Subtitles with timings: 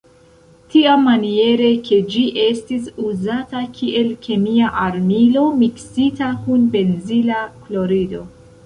[0.69, 8.29] Tiamaniere ke ĝi estis uzata kiel kemia armilo miksita kun benzila klorido.